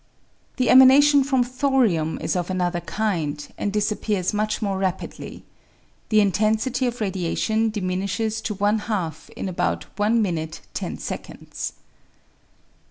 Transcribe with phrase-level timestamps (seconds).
[0.57, 5.45] The emanation from thorium is of another kind, and dis appears much more rapidly.
[6.09, 11.73] The intensity of radiation diminishes to one half in about one minute ten seconds.